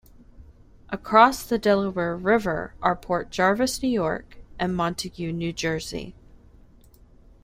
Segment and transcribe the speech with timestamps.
[0.89, 6.15] Across the Delaware River are Port Jervis, New York and Montague, New Jersey.